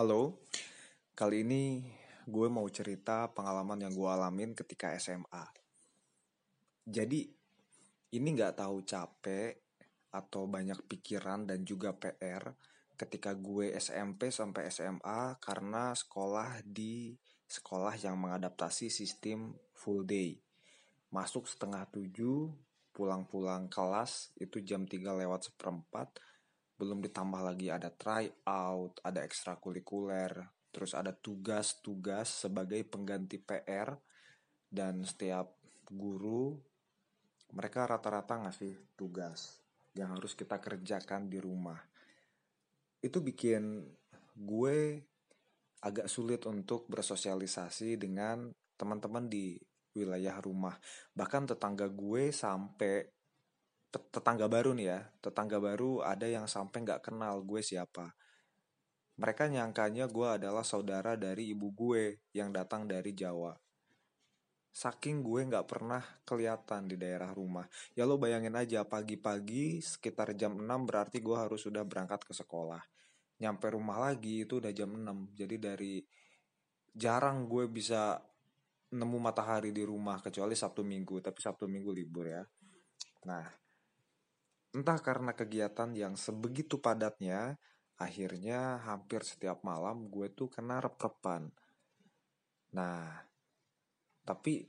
Halo, 0.00 0.48
kali 1.12 1.44
ini 1.44 1.84
gue 2.24 2.48
mau 2.48 2.64
cerita 2.72 3.28
pengalaman 3.36 3.84
yang 3.84 3.92
gue 3.92 4.08
alamin 4.08 4.56
ketika 4.56 4.96
SMA. 4.96 5.44
Jadi, 6.88 7.28
ini 8.16 8.28
gak 8.32 8.64
tahu 8.64 8.80
capek 8.80 9.60
atau 10.08 10.48
banyak 10.48 10.88
pikiran 10.88 11.44
dan 11.44 11.68
juga 11.68 11.92
PR 11.92 12.48
ketika 12.96 13.36
gue 13.36 13.76
SMP 13.76 14.32
sampai 14.32 14.72
SMA 14.72 15.36
karena 15.36 15.92
sekolah 15.92 16.64
di 16.64 17.12
sekolah 17.44 17.92
yang 18.00 18.16
mengadaptasi 18.24 18.88
sistem 18.88 19.52
full 19.76 20.08
day. 20.08 20.32
Masuk 21.12 21.44
setengah 21.44 21.84
tujuh, 21.92 22.48
pulang-pulang 22.96 23.68
kelas 23.68 24.32
itu 24.40 24.64
jam 24.64 24.88
3 24.88 24.96
lewat 25.12 25.52
seperempat, 25.52 26.16
belum 26.80 27.04
ditambah 27.04 27.44
lagi 27.44 27.68
ada 27.68 27.92
try 27.92 28.24
out, 28.48 28.96
ada 29.04 29.20
ekstrakurikuler, 29.20 30.32
terus 30.72 30.96
ada 30.96 31.12
tugas-tugas 31.12 32.48
sebagai 32.48 32.80
pengganti 32.88 33.36
PR 33.36 34.00
dan 34.72 35.04
setiap 35.04 35.60
guru 35.92 36.56
mereka 37.52 37.84
rata-rata 37.84 38.46
ngasih 38.46 38.96
tugas 38.96 39.60
yang 39.92 40.14
harus 40.16 40.32
kita 40.32 40.56
kerjakan 40.56 41.28
di 41.28 41.36
rumah. 41.42 41.76
Itu 43.02 43.20
bikin 43.20 43.84
gue 44.38 44.78
agak 45.82 46.06
sulit 46.06 46.46
untuk 46.46 46.86
bersosialisasi 46.88 47.98
dengan 48.00 48.54
teman-teman 48.78 49.26
di 49.26 49.58
wilayah 49.98 50.38
rumah. 50.38 50.78
Bahkan 51.12 51.50
tetangga 51.52 51.90
gue 51.90 52.30
sampai 52.30 53.19
tetangga 53.90 54.46
baru 54.46 54.70
nih 54.72 54.86
ya, 54.86 55.00
tetangga 55.18 55.58
baru 55.58 56.06
ada 56.06 56.30
yang 56.30 56.46
sampai 56.46 56.86
nggak 56.86 57.10
kenal 57.10 57.42
gue 57.42 57.58
siapa. 57.58 58.14
Mereka 59.20 59.50
nyangkanya 59.52 60.08
gue 60.08 60.28
adalah 60.40 60.64
saudara 60.64 61.18
dari 61.18 61.52
ibu 61.52 61.74
gue 61.74 62.24
yang 62.32 62.54
datang 62.54 62.88
dari 62.88 63.12
Jawa. 63.12 63.52
Saking 64.70 65.26
gue 65.26 65.44
nggak 65.50 65.66
pernah 65.66 66.00
kelihatan 66.22 66.86
di 66.86 66.94
daerah 66.94 67.34
rumah. 67.34 67.66
Ya 67.98 68.06
lo 68.06 68.16
bayangin 68.16 68.54
aja 68.54 68.86
pagi-pagi 68.86 69.82
sekitar 69.82 70.32
jam 70.38 70.56
6 70.56 70.64
berarti 70.86 71.18
gue 71.18 71.36
harus 71.36 71.66
sudah 71.66 71.82
berangkat 71.82 72.22
ke 72.22 72.32
sekolah. 72.32 72.80
Nyampe 73.42 73.74
rumah 73.74 73.98
lagi 73.98 74.46
itu 74.46 74.62
udah 74.62 74.70
jam 74.70 74.94
6. 74.94 75.34
Jadi 75.34 75.56
dari 75.58 75.94
jarang 76.94 77.50
gue 77.50 77.66
bisa 77.66 78.22
nemu 78.90 79.18
matahari 79.22 79.70
di 79.70 79.82
rumah 79.86 80.18
kecuali 80.22 80.54
Sabtu 80.54 80.82
Minggu, 80.82 81.22
tapi 81.22 81.38
Sabtu 81.42 81.66
Minggu 81.70 81.90
libur 81.94 82.26
ya. 82.30 82.42
Nah, 83.26 83.46
Entah 84.70 85.02
karena 85.02 85.34
kegiatan 85.34 85.90
yang 85.98 86.14
sebegitu 86.14 86.78
padatnya, 86.78 87.58
akhirnya 87.98 88.78
hampir 88.86 89.26
setiap 89.26 89.66
malam 89.66 90.06
gue 90.06 90.30
tuh 90.30 90.46
kena 90.46 90.78
rep-repan. 90.78 91.50
Nah, 92.78 93.26
tapi 94.22 94.62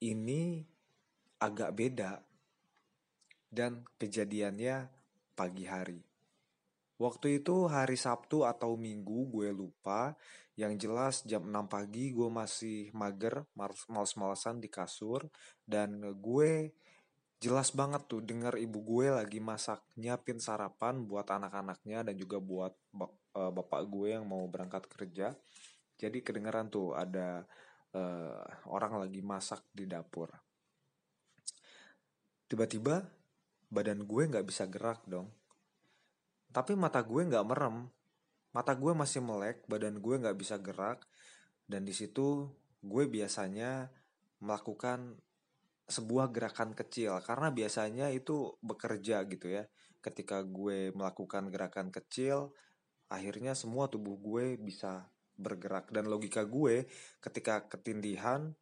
ini 0.00 0.64
agak 1.38 1.70
beda 1.76 2.24
dan 3.52 3.84
kejadiannya 4.00 4.88
pagi 5.36 5.64
hari. 5.68 6.00
Waktu 6.98 7.38
itu 7.38 7.70
hari 7.70 7.94
Sabtu 7.94 8.42
atau 8.42 8.74
Minggu 8.74 9.30
gue 9.30 9.54
lupa. 9.54 10.18
Yang 10.58 10.72
jelas 10.82 11.14
jam 11.22 11.46
6 11.46 11.70
pagi 11.70 12.10
gue 12.10 12.26
masih 12.26 12.90
mager, 12.90 13.46
males-malesan 13.86 14.58
di 14.58 14.66
kasur. 14.66 15.30
Dan 15.62 16.02
gue 16.18 16.74
jelas 17.38 17.70
banget 17.70 18.02
tuh 18.10 18.18
denger 18.18 18.58
ibu 18.58 18.82
gue 18.82 19.14
lagi 19.14 19.38
masak 19.38 19.78
nyiapin 19.94 20.42
sarapan 20.42 21.06
buat 21.06 21.30
anak-anaknya 21.30 22.02
dan 22.10 22.14
juga 22.18 22.42
buat 22.42 22.74
uh, 22.98 23.50
bapak 23.54 23.86
gue 23.86 24.18
yang 24.18 24.26
mau 24.26 24.42
berangkat 24.50 24.90
kerja. 24.90 25.38
Jadi 25.98 26.22
kedengeran 26.22 26.70
tuh 26.70 26.98
ada 26.98 27.46
uh, 27.94 28.42
orang 28.70 28.98
lagi 29.06 29.22
masak 29.22 29.62
di 29.70 29.86
dapur. 29.86 30.30
Tiba-tiba 32.50 33.06
badan 33.70 34.02
gue 34.02 34.22
nggak 34.26 34.46
bisa 34.46 34.66
gerak 34.66 35.06
dong. 35.06 35.30
Tapi 36.50 36.74
mata 36.74 36.98
gue 37.06 37.22
nggak 37.22 37.46
merem. 37.46 37.86
Mata 38.50 38.72
gue 38.74 38.92
masih 38.96 39.22
melek 39.22 39.62
badan 39.70 40.02
gue 40.02 40.14
nggak 40.18 40.38
bisa 40.38 40.58
gerak. 40.58 41.06
Dan 41.68 41.86
di 41.86 41.94
situ 41.94 42.50
gue 42.82 43.04
biasanya 43.06 43.92
melakukan 44.42 45.18
sebuah 45.88 46.28
gerakan 46.28 46.76
kecil 46.76 47.16
karena 47.24 47.48
biasanya 47.48 48.12
itu 48.12 48.60
bekerja 48.60 49.24
gitu 49.24 49.48
ya. 49.48 49.64
Ketika 50.04 50.44
gue 50.44 50.92
melakukan 50.92 51.48
gerakan 51.48 51.88
kecil, 51.88 52.52
akhirnya 53.08 53.56
semua 53.56 53.88
tubuh 53.88 54.20
gue 54.20 54.60
bisa 54.60 55.08
bergerak 55.38 55.88
dan 55.94 56.10
logika 56.10 56.44
gue 56.44 56.84
ketika 57.24 57.64
ketindihan 57.70 58.52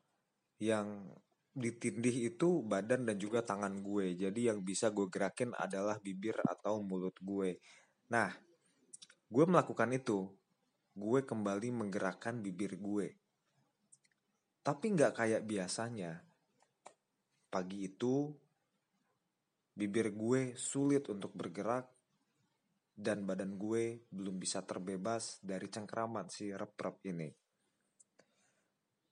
yang 0.63 1.11
ditindih 1.57 2.37
itu 2.37 2.63
badan 2.63 3.09
dan 3.09 3.17
juga 3.19 3.43
tangan 3.43 3.81
gue. 3.81 4.15
Jadi 4.15 4.53
yang 4.53 4.63
bisa 4.63 4.93
gue 4.93 5.09
gerakin 5.09 5.57
adalah 5.57 5.99
bibir 5.99 6.37
atau 6.45 6.85
mulut 6.85 7.17
gue. 7.19 7.59
Nah, 8.13 8.29
gue 9.27 9.45
melakukan 9.49 9.91
itu. 9.97 10.31
Gue 10.97 11.25
kembali 11.25 11.73
menggerakkan 11.73 12.45
bibir 12.45 12.77
gue. 12.77 13.17
Tapi 14.61 14.87
nggak 14.93 15.13
kayak 15.17 15.43
biasanya 15.49 16.27
Pagi 17.47 17.87
itu, 17.87 18.27
bibir 19.77 20.11
gue 20.17 20.57
sulit 20.57 21.07
untuk 21.13 21.37
bergerak 21.37 21.87
dan 22.97 23.29
badan 23.29 23.61
gue 23.61 24.09
belum 24.09 24.41
bisa 24.41 24.65
terbebas 24.65 25.39
dari 25.45 25.69
cengkraman 25.69 26.33
si 26.33 26.49
rep-rep 26.49 26.97
ini. 27.13 27.29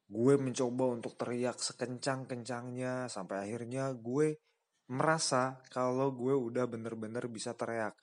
Gue 0.09 0.41
mencoba 0.41 0.85
untuk 0.89 1.21
teriak 1.21 1.61
sekencang-kencangnya 1.61 3.13
sampai 3.13 3.45
akhirnya 3.45 3.93
gue 3.93 4.41
merasa 4.89 5.61
kalau 5.69 6.13
gue 6.13 6.33
udah 6.33 6.65
bener-bener 6.65 7.29
bisa 7.29 7.53
teriak. 7.53 7.97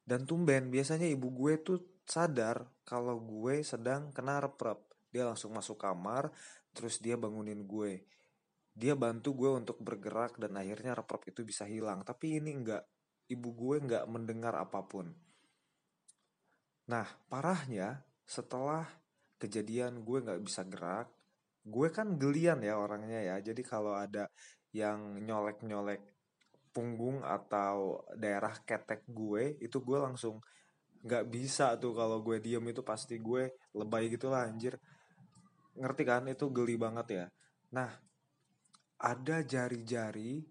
Dan 0.00 0.26
tumben 0.26 0.70
biasanya 0.70 1.06
ibu 1.06 1.30
gue 1.30 1.58
tuh 1.62 2.00
sadar 2.06 2.66
kalau 2.82 3.18
gue 3.22 3.62
sedang 3.66 4.10
kena 4.14 4.42
rep-rep. 4.42 4.78
Dia 5.10 5.26
langsung 5.26 5.54
masuk 5.54 5.78
kamar, 5.78 6.30
terus 6.70 7.02
dia 7.02 7.18
bangunin 7.18 7.66
gue 7.66 8.06
dia 8.80 8.96
bantu 8.96 9.36
gue 9.36 9.50
untuk 9.52 9.76
bergerak 9.84 10.40
dan 10.40 10.56
akhirnya 10.56 10.96
rep 10.96 11.12
itu 11.28 11.44
bisa 11.44 11.68
hilang. 11.68 12.00
Tapi 12.00 12.40
ini 12.40 12.56
enggak 12.56 12.82
ibu 13.28 13.48
gue 13.52 13.76
enggak 13.76 14.04
mendengar 14.08 14.56
apa 14.56 14.80
pun. 14.88 15.12
Nah 16.88 17.04
parahnya 17.28 18.00
setelah 18.24 18.88
kejadian 19.36 20.00
gue 20.00 20.18
nggak 20.24 20.40
bisa 20.40 20.64
gerak 20.64 21.08
gue 21.60 21.88
kan 21.92 22.16
gelian 22.16 22.64
ya 22.64 22.80
orangnya 22.80 23.20
ya. 23.20 23.36
Jadi 23.44 23.60
kalau 23.60 23.92
ada 23.92 24.32
yang 24.72 25.20
nyolek 25.20 25.60
nyolek 25.60 26.00
punggung 26.72 27.20
atau 27.20 28.00
daerah 28.16 28.54
ketek 28.64 29.04
gue 29.10 29.60
itu 29.60 29.76
gue 29.84 29.98
langsung 30.00 30.40
nggak 31.04 31.24
bisa 31.28 31.76
tuh 31.76 31.92
kalau 31.92 32.24
gue 32.24 32.40
diem. 32.40 32.64
Itu 32.72 32.80
pasti 32.80 33.20
gue 33.20 33.52
lebay 33.76 34.08
gitu 34.08 34.32
lah 34.32 34.48
anjir. 34.48 34.80
Ngerti 35.76 36.02
kan? 36.08 36.24
Itu 36.32 36.48
geli 36.48 36.80
banget 36.80 37.06
ya. 37.12 37.24
Nah 37.76 38.09
ada 39.00 39.40
jari-jari 39.40 40.44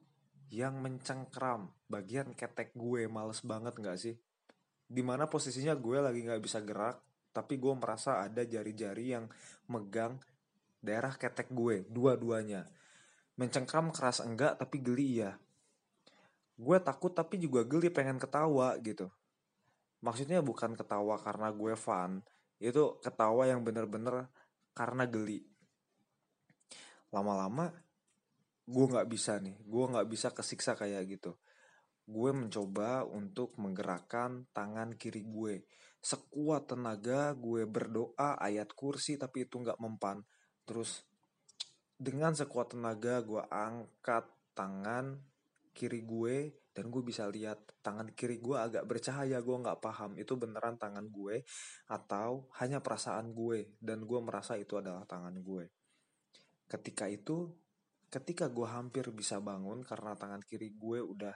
yang 0.50 0.82
mencengkram. 0.82 1.70
Bagian 1.86 2.34
ketek 2.34 2.74
gue 2.74 3.06
males 3.06 3.46
banget 3.46 3.78
gak 3.78 3.98
sih? 4.02 4.18
Di 4.90 5.06
mana 5.06 5.30
posisinya 5.30 5.78
gue 5.78 5.98
lagi 6.02 6.26
gak 6.26 6.42
bisa 6.42 6.60
gerak 6.66 6.98
tapi 7.30 7.62
gue 7.62 7.74
merasa 7.78 8.26
ada 8.26 8.42
jari-jari 8.42 9.14
yang 9.14 9.30
megang 9.70 10.18
daerah 10.82 11.14
ketek 11.14 11.54
gue 11.54 11.86
dua-duanya. 11.86 12.66
Mencengkram 13.38 13.94
keras 13.94 14.26
enggak 14.26 14.58
tapi 14.58 14.82
geli 14.82 15.22
ya 15.24 15.38
gue 16.60 16.78
takut 16.84 17.16
tapi 17.16 17.40
juga 17.40 17.64
geli 17.64 17.88
pengen 17.88 18.20
ketawa 18.20 18.76
gitu. 18.84 19.08
Maksudnya 20.04 20.44
bukan 20.44 20.76
ketawa 20.76 21.16
karena 21.16 21.56
gue 21.56 21.74
fun 21.80 22.20
itu 22.60 23.00
ketawa 23.00 23.48
yang 23.48 23.64
bener-bener 23.64 24.28
karena 24.76 25.08
geli. 25.08 25.48
Lama-lama 27.16 27.72
gue 28.70 28.86
nggak 28.86 29.10
bisa 29.10 29.42
nih 29.42 29.58
gue 29.66 29.86
nggak 29.90 30.08
bisa 30.10 30.30
kesiksa 30.30 30.78
kayak 30.78 31.10
gitu. 31.10 31.34
Gue 32.06 32.34
mencoba 32.34 33.06
untuk 33.06 33.58
menggerakkan 33.58 34.46
tangan 34.54 34.94
kiri 34.94 35.26
gue 35.26 35.66
sekuat 36.00 36.72
tenaga 36.72 37.36
gue 37.36 37.68
berdoa 37.68 38.40
ayat 38.40 38.72
kursi 38.72 39.18
tapi 39.18 39.50
itu 39.50 39.58
nggak 39.58 39.82
mempan. 39.82 40.22
Terus 40.64 41.04
dengan 42.00 42.32
sekuat 42.38 42.78
tenaga 42.78 43.20
gue 43.26 43.44
angkat 43.52 44.26
tangan 44.56 45.20
kiri 45.76 46.06
gue 46.08 46.56
dan 46.72 46.88
gue 46.88 47.04
bisa 47.04 47.28
lihat 47.28 47.60
tangan 47.84 48.16
kiri 48.16 48.40
gue 48.40 48.56
agak 48.56 48.88
bercahaya 48.88 49.44
gue 49.44 49.58
nggak 49.60 49.84
paham 49.84 50.16
itu 50.16 50.40
beneran 50.40 50.80
tangan 50.80 51.12
gue 51.12 51.44
atau 51.92 52.48
hanya 52.64 52.80
perasaan 52.80 53.36
gue 53.36 53.76
dan 53.84 54.08
gue 54.08 54.20
merasa 54.24 54.56
itu 54.56 54.80
adalah 54.80 55.04
tangan 55.04 55.36
gue 55.44 55.68
ketika 56.72 57.12
itu 57.12 57.52
ketika 58.10 58.50
gue 58.50 58.66
hampir 58.66 59.06
bisa 59.14 59.38
bangun 59.38 59.86
karena 59.86 60.18
tangan 60.18 60.42
kiri 60.42 60.74
gue 60.74 61.00
udah 61.02 61.34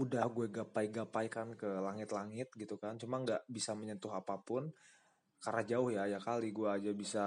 udah 0.00 0.24
gue 0.32 0.46
gapai-gapaikan 0.48 1.56
ke 1.56 1.68
langit-langit 1.80 2.48
gitu 2.56 2.76
kan. 2.80 2.96
Cuma 3.00 3.20
nggak 3.20 3.48
bisa 3.48 3.72
menyentuh 3.76 4.12
apa 4.12 4.40
pun 4.40 4.68
karena 5.40 5.62
jauh 5.64 5.88
ya 5.88 6.04
ya 6.04 6.20
kali 6.20 6.52
gue 6.52 6.68
aja 6.68 6.92
bisa 6.92 7.24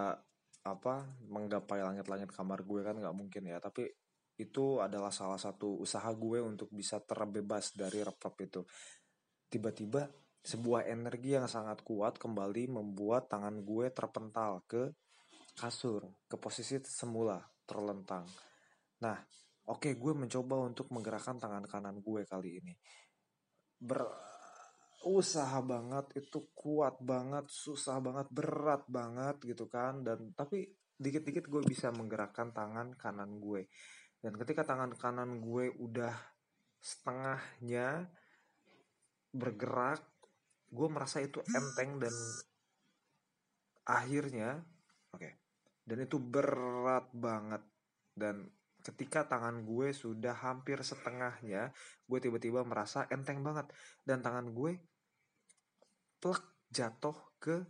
apa 0.63 0.95
menggapai 1.27 1.81
langit-langit 1.81 2.29
kamar 2.29 2.61
gue 2.61 2.81
kan 2.85 2.95
nggak 2.97 3.17
mungkin 3.17 3.43
ya. 3.49 3.57
Tapi 3.61 3.89
itu 4.37 4.81
adalah 4.81 5.13
salah 5.13 5.37
satu 5.37 5.81
usaha 5.81 6.09
gue 6.13 6.41
untuk 6.41 6.69
bisa 6.73 7.01
terbebas 7.01 7.73
dari 7.77 8.01
repop 8.01 8.33
itu. 8.41 8.61
Tiba-tiba 9.49 10.09
sebuah 10.43 10.89
energi 10.89 11.37
yang 11.37 11.45
sangat 11.45 11.85
kuat 11.85 12.17
kembali 12.17 12.73
membuat 12.73 13.29
tangan 13.29 13.61
gue 13.61 13.93
terpental 13.93 14.65
ke 14.65 14.91
kasur 15.53 16.09
ke 16.25 16.35
posisi 16.35 16.81
semula 16.81 17.52
terlentang. 17.63 18.27
Nah 19.03 19.17
oke 19.67 19.89
okay, 19.89 19.93
gue 19.95 20.13
mencoba 20.15 20.67
untuk 20.67 20.91
menggerakkan 20.91 21.39
tangan 21.39 21.65
kanan 21.67 21.99
gue 21.99 22.21
kali 22.27 22.63
ini. 22.63 22.73
Berusaha 23.79 25.59
banget 25.63 26.15
itu 26.19 26.51
kuat 26.55 26.99
banget 27.03 27.47
susah 27.51 27.99
banget 27.99 28.27
berat 28.31 28.87
banget 28.87 29.39
gitu 29.43 29.67
kan. 29.67 30.03
Dan 30.03 30.31
tapi 30.37 30.67
dikit-dikit 30.93 31.49
gue 31.51 31.61
bisa 31.65 31.91
menggerakkan 31.91 32.55
tangan 32.55 32.95
kanan 32.95 33.39
gue. 33.41 33.67
Dan 34.23 34.39
ketika 34.39 34.63
tangan 34.63 34.95
kanan 34.95 35.43
gue 35.43 35.67
udah 35.75 36.15
setengahnya 36.83 38.07
bergerak 39.33 40.03
gue 40.73 40.87
merasa 40.89 41.21
itu 41.21 41.39
enteng 41.53 42.01
dan 42.01 42.15
akhirnya 43.85 44.61
oke 45.13 45.21
okay, 45.21 45.42
dan 45.83 45.97
itu 46.03 46.17
berat 46.19 47.11
banget. 47.11 47.63
Dan 48.15 48.47
ketika 48.83 49.27
tangan 49.27 49.63
gue 49.67 49.91
sudah 49.91 50.35
hampir 50.35 50.79
setengahnya 50.83 51.71
gue 52.07 52.19
tiba-tiba 52.23 52.63
merasa 52.63 53.07
enteng 53.11 53.43
banget. 53.43 53.67
Dan 54.03 54.23
tangan 54.23 54.51
gue 54.55 54.79
plek 56.23 56.43
jatuh 56.71 57.15
ke 57.39 57.67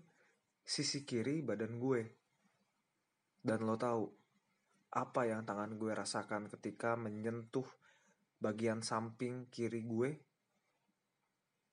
sisi 0.61 1.01
kiri 1.03 1.41
badan 1.41 1.81
gue. 1.81 2.01
Dan 3.43 3.65
lo 3.65 3.75
tahu 3.75 4.05
apa 4.93 5.21
yang 5.25 5.41
tangan 5.43 5.73
gue 5.75 5.91
rasakan 5.91 6.47
ketika 6.53 6.93
menyentuh 6.93 7.65
bagian 8.37 8.85
samping 8.85 9.49
kiri 9.49 9.81
gue? 9.83 10.09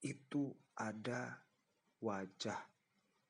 Itu 0.01 0.49
ada 0.73 1.45
wajah 2.01 2.70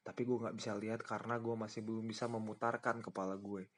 tapi 0.02 0.26
gue 0.26 0.38
nggak 0.42 0.58
bisa 0.58 0.74
lihat 0.74 1.02
karena 1.06 1.38
gue 1.38 1.54
masih 1.54 1.86
belum 1.86 2.10
bisa 2.10 2.26
memutarkan 2.26 3.06
kepala 3.06 3.38
gue. 3.38 3.70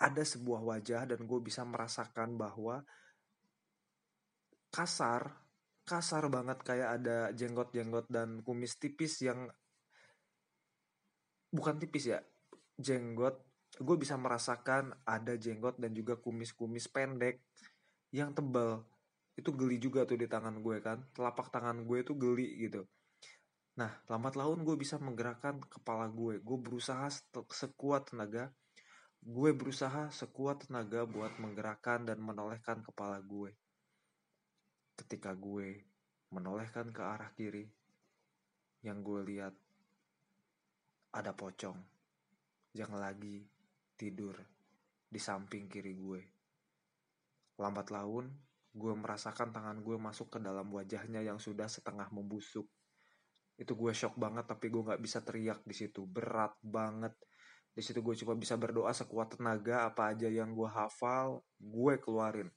Ada 0.00 0.24
sebuah 0.24 0.64
wajah 0.64 1.04
dan 1.04 1.28
gue 1.28 1.40
bisa 1.44 1.60
merasakan 1.68 2.40
bahwa 2.40 2.80
kasar 4.72 5.36
kasar 5.84 6.30
banget 6.30 6.62
kayak 6.62 7.02
ada 7.02 7.18
jenggot-jenggot 7.34 8.06
dan 8.08 8.40
kumis 8.46 8.78
tipis 8.78 9.20
yang 9.20 9.50
bukan 11.52 11.76
tipis 11.76 12.16
ya 12.16 12.20
jenggot. 12.80 13.44
Gue 13.76 13.96
bisa 14.00 14.16
merasakan 14.16 15.04
ada 15.04 15.36
jenggot 15.36 15.78
dan 15.78 15.92
juga 15.92 16.16
kumis-kumis 16.16 16.88
pendek 16.88 17.44
yang 18.10 18.32
tebal. 18.32 18.88
Itu 19.36 19.52
geli 19.52 19.76
juga 19.76 20.08
tuh 20.08 20.16
di 20.16 20.26
tangan 20.26 20.64
gue 20.64 20.80
kan 20.80 21.04
telapak 21.12 21.52
tangan 21.52 21.84
gue 21.84 21.98
itu 22.00 22.16
geli 22.16 22.66
gitu 22.66 22.88
nah 23.80 23.92
lambat 24.12 24.36
laun 24.36 24.60
gue 24.60 24.76
bisa 24.76 25.00
menggerakkan 25.00 25.56
kepala 25.64 26.12
gue 26.12 26.36
gue 26.44 26.58
berusaha 26.60 27.08
sekuat 27.48 28.12
tenaga 28.12 28.52
Gue 29.20 29.52
berusaha 29.52 30.08
sekuat 30.08 30.64
tenaga 30.64 31.04
buat 31.04 31.36
menggerakkan 31.36 32.08
dan 32.08 32.24
menolehkan 32.24 32.80
kepala 32.80 33.20
gue. 33.20 33.52
Ketika 34.96 35.36
gue 35.36 35.84
menolehkan 36.32 36.88
ke 36.88 37.04
arah 37.04 37.28
kiri, 37.36 37.68
yang 38.80 39.04
gue 39.04 39.20
lihat 39.28 39.52
ada 41.12 41.36
pocong 41.36 41.76
yang 42.72 42.96
lagi 42.96 43.44
tidur 44.00 44.40
di 45.04 45.20
samping 45.20 45.68
kiri 45.68 45.92
gue. 46.00 46.20
Lambat 47.60 47.92
laun, 47.92 48.24
gue 48.72 48.92
merasakan 48.96 49.52
tangan 49.52 49.84
gue 49.84 50.00
masuk 50.00 50.32
ke 50.32 50.38
dalam 50.40 50.72
wajahnya 50.72 51.20
yang 51.20 51.36
sudah 51.36 51.68
setengah 51.68 52.08
membusuk. 52.08 52.64
Itu 53.60 53.76
gue 53.76 53.92
shock 53.92 54.16
banget 54.16 54.48
tapi 54.48 54.72
gue 54.72 54.80
gak 54.80 55.04
bisa 55.04 55.20
teriak 55.20 55.60
di 55.68 55.76
situ. 55.76 56.08
Berat 56.08 56.56
banget. 56.64 57.12
Di 57.76 57.84
situ 57.84 58.00
gue 58.00 58.16
cuma 58.16 58.32
bisa 58.32 58.56
berdoa 58.56 58.88
sekuat 58.96 59.36
tenaga 59.36 59.84
apa 59.84 60.16
aja 60.16 60.32
yang 60.32 60.56
gue 60.56 60.64
hafal 60.64 61.44
gue 61.60 61.94
keluarin. 62.00 62.48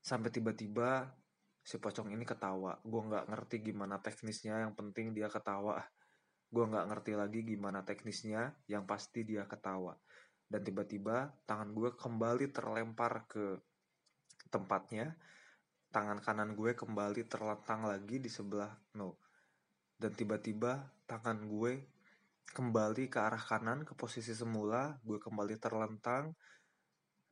Sampai 0.00 0.32
tiba-tiba 0.32 1.12
si 1.60 1.76
pocong 1.76 2.16
ini 2.16 2.24
ketawa. 2.24 2.80
Gue 2.80 3.04
nggak 3.04 3.28
ngerti 3.28 3.56
gimana 3.60 4.00
teknisnya 4.00 4.64
yang 4.64 4.72
penting 4.72 5.12
dia 5.12 5.28
ketawa. 5.28 5.84
Gue 6.48 6.64
nggak 6.64 6.88
ngerti 6.88 7.12
lagi 7.12 7.44
gimana 7.44 7.84
teknisnya 7.84 8.56
yang 8.72 8.88
pasti 8.88 9.20
dia 9.20 9.44
ketawa. 9.44 9.92
Dan 10.48 10.64
tiba-tiba 10.64 11.28
tangan 11.44 11.76
gue 11.76 11.92
kembali 11.92 12.56
terlempar 12.56 13.28
ke 13.28 13.60
tempatnya. 14.48 15.12
Tangan 15.92 16.24
kanan 16.24 16.56
gue 16.56 16.72
kembali 16.72 17.28
terlentang 17.28 17.84
lagi 17.84 18.16
di 18.16 18.32
sebelah 18.32 18.72
no 18.96 19.25
dan 19.96 20.12
tiba-tiba 20.12 20.92
tangan 21.08 21.48
gue 21.48 21.84
kembali 22.52 23.08
ke 23.08 23.18
arah 23.20 23.40
kanan 23.40 23.84
ke 23.84 23.92
posisi 23.96 24.32
semula 24.32 24.96
gue 25.04 25.16
kembali 25.20 25.56
terlentang 25.60 26.36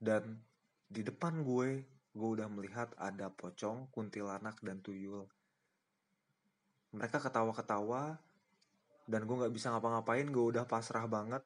dan 0.00 0.40
di 0.88 1.00
depan 1.00 1.44
gue 1.44 1.84
gue 2.14 2.28
udah 2.38 2.46
melihat 2.46 2.94
ada 2.94 3.26
pocong 3.26 3.90
kuntilanak 3.90 4.62
dan 4.62 4.78
tuyul. 4.78 5.26
Mereka 6.94 7.18
ketawa-ketawa 7.18 8.22
dan 9.10 9.26
gue 9.26 9.34
nggak 9.34 9.50
bisa 9.50 9.74
ngapa-ngapain 9.74 10.30
gue 10.30 10.44
udah 10.54 10.62
pasrah 10.62 11.10
banget. 11.10 11.42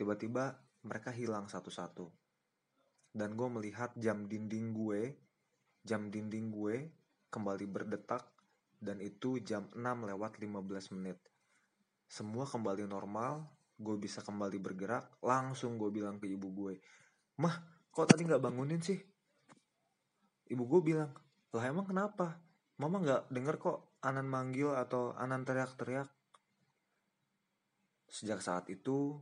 Tiba-tiba 0.00 0.56
mereka 0.88 1.12
hilang 1.12 1.52
satu-satu. 1.52 2.08
Dan 3.12 3.36
gue 3.36 3.48
melihat 3.52 3.92
jam 4.00 4.24
dinding 4.24 4.72
gue 4.72 5.12
jam 5.84 6.08
dinding 6.08 6.48
gue 6.48 6.88
kembali 7.28 7.68
berdetak 7.68 8.24
dan 8.84 9.00
itu 9.00 9.40
jam 9.40 9.66
6 9.72 9.80
lewat 9.80 10.36
15 10.36 10.94
menit. 11.00 11.16
Semua 12.04 12.44
kembali 12.44 12.84
normal 12.84 13.48
gue 13.74 13.96
bisa 13.98 14.22
kembali 14.22 14.60
bergerak 14.62 15.18
langsung 15.24 15.80
gue 15.80 15.90
bilang 15.90 16.22
ke 16.22 16.30
ibu 16.30 16.46
gue 16.54 16.78
mah 17.42 17.58
kok 17.90 18.06
tadi 18.06 18.22
nggak 18.22 18.44
bangunin 18.44 18.78
sih? 18.78 19.00
Ibu 20.52 20.62
gue 20.68 20.80
bilang 20.94 21.10
lah 21.56 21.64
emang 21.64 21.88
kenapa? 21.88 22.38
Mama 22.78 23.00
nggak 23.00 23.22
denger 23.32 23.56
kok 23.58 23.78
Anan 24.04 24.28
manggil 24.28 24.76
atau 24.76 25.16
Anan 25.16 25.48
teriak-teriak. 25.48 26.10
Sejak 28.10 28.44
saat 28.44 28.68
itu 28.68 29.16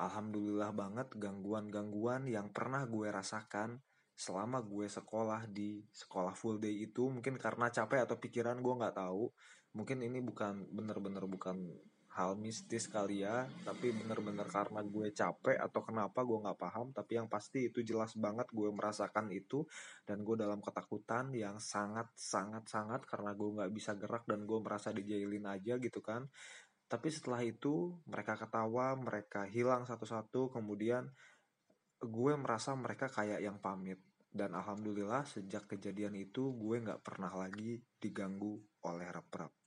alhamdulillah 0.00 0.72
banget 0.72 1.12
gangguan-gangguan 1.14 2.24
yang 2.24 2.48
pernah 2.50 2.88
gue 2.88 3.06
rasakan 3.12 3.84
selama 4.20 4.60
gue 4.60 4.84
sekolah 4.84 5.48
di 5.48 5.80
sekolah 5.88 6.36
full 6.36 6.60
day 6.60 6.84
itu 6.84 7.08
mungkin 7.08 7.40
karena 7.40 7.72
capek 7.72 8.04
atau 8.04 8.20
pikiran 8.20 8.60
gue 8.60 8.74
nggak 8.76 8.96
tahu. 9.00 9.32
Mungkin 9.72 10.04
ini 10.04 10.20
bukan 10.20 10.68
bener-bener 10.76 11.24
bukan 11.24 11.56
hal 12.10 12.34
mistis 12.34 12.90
kali 12.90 13.22
ya 13.22 13.46
tapi 13.62 13.94
bener-bener 13.94 14.42
karena 14.50 14.82
gue 14.82 15.14
capek 15.14 15.54
atau 15.62 15.80
kenapa 15.86 16.26
gue 16.26 16.42
nggak 16.42 16.58
paham 16.58 16.90
tapi 16.90 17.22
yang 17.22 17.30
pasti 17.30 17.70
itu 17.70 17.86
jelas 17.86 18.18
banget 18.18 18.50
gue 18.50 18.66
merasakan 18.66 19.30
itu 19.30 19.62
dan 20.02 20.26
gue 20.26 20.34
dalam 20.34 20.58
ketakutan 20.58 21.30
yang 21.30 21.62
sangat 21.62 22.10
sangat 22.18 22.66
sangat 22.66 23.06
karena 23.06 23.30
gue 23.38 23.48
nggak 23.62 23.70
bisa 23.70 23.94
gerak 23.94 24.26
dan 24.26 24.42
gue 24.42 24.58
merasa 24.58 24.90
dijailin 24.90 25.46
aja 25.46 25.78
gitu 25.78 26.02
kan. 26.02 26.26
Tapi 26.90 27.08
setelah 27.14 27.46
itu 27.46 27.94
mereka 28.10 28.34
ketawa 28.34 28.98
mereka 28.98 29.46
hilang 29.46 29.86
satu-satu 29.86 30.50
kemudian 30.50 31.06
gue 32.02 32.32
merasa 32.34 32.74
mereka 32.74 33.06
kayak 33.06 33.38
yang 33.38 33.62
pamit 33.62 34.09
dan 34.30 34.54
alhamdulillah 34.54 35.26
sejak 35.26 35.66
kejadian 35.66 36.14
itu 36.14 36.54
gue 36.54 36.76
nggak 36.80 37.02
pernah 37.02 37.34
lagi 37.34 37.82
diganggu 37.98 38.56
oleh 38.86 39.08
rep-rep 39.10 39.59